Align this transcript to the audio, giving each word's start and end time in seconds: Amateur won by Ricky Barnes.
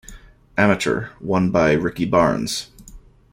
Amateur 0.57 1.09
won 1.19 1.51
by 1.51 1.73
Ricky 1.73 2.05
Barnes. 2.05 2.71